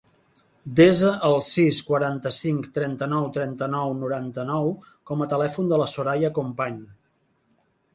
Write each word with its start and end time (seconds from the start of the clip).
Desa 0.77 1.11
el 1.27 1.37
sis, 1.47 1.81
quaranta-cinc, 1.91 2.71
trenta-nou, 2.79 3.29
trenta-nou, 3.37 3.95
noranta-nou 4.03 4.75
com 5.13 5.23
a 5.29 5.33
telèfon 5.39 5.75
de 5.75 5.85
la 5.85 5.91
Soraya 5.97 6.37
Company. 6.43 6.87